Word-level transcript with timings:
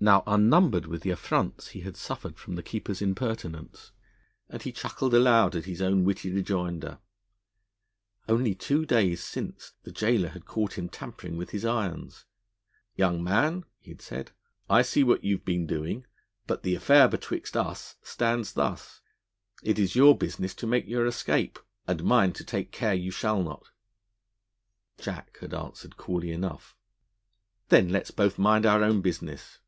Now, 0.00 0.22
unnumbered 0.28 0.86
were 0.86 0.98
the 0.98 1.10
affronts 1.10 1.70
he 1.70 1.80
had 1.80 1.96
suffered 1.96 2.38
from 2.38 2.54
the 2.54 2.62
Keeper's 2.62 3.02
impertinence, 3.02 3.90
and 4.48 4.62
he 4.62 4.70
chuckled 4.70 5.12
aloud 5.12 5.56
at 5.56 5.64
his 5.64 5.82
own 5.82 6.04
witty 6.04 6.30
rejoinder. 6.30 7.00
Only 8.28 8.54
two 8.54 8.86
days 8.86 9.20
since 9.24 9.72
the 9.82 9.90
Gaoler 9.90 10.28
had 10.28 10.44
caught 10.46 10.78
him 10.78 10.88
tampering 10.88 11.36
with 11.36 11.50
his 11.50 11.64
irons. 11.64 12.26
'Young 12.94 13.24
man,' 13.24 13.64
he 13.80 13.90
had 13.90 14.00
said, 14.00 14.30
'I 14.70 14.82
see 14.82 15.02
what 15.02 15.24
you 15.24 15.34
have 15.34 15.44
been 15.44 15.66
doing, 15.66 16.06
but 16.46 16.62
the 16.62 16.76
affair 16.76 17.08
betwixt 17.08 17.56
us 17.56 17.96
stands 18.00 18.52
thus: 18.52 19.00
It 19.64 19.80
is 19.80 19.96
your 19.96 20.16
business 20.16 20.54
to 20.54 20.66
make 20.68 20.86
your 20.86 21.06
escape, 21.06 21.58
and 21.88 22.04
mine 22.04 22.34
to 22.34 22.44
take 22.44 22.70
care 22.70 22.94
you 22.94 23.10
shall 23.10 23.42
not.' 23.42 23.72
Jack 24.96 25.38
had 25.40 25.52
answered 25.52 25.96
coolly 25.96 26.30
enough: 26.30 26.76
'Then 27.68 27.88
let's 27.88 28.12
both 28.12 28.38
mind 28.38 28.64
our 28.64 28.84
own 28.84 29.00
business.' 29.00 29.58